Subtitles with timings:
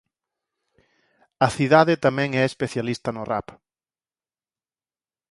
[1.47, 3.47] A cidade tamén é especialista no rap.